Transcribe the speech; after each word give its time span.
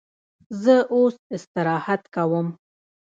زه 0.61 0.75
اوس 0.95 1.15
استراحت 1.35 2.01
کوم. 2.15 2.47